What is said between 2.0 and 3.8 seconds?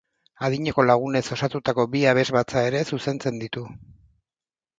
abesbatza ere zuzentzen ditu.